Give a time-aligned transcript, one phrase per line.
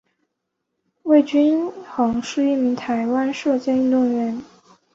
[1.03, 4.43] 魏均珩是一名台湾射箭运动员。